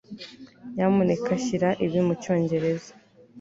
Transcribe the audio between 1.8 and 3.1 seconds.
ibi mucyongereza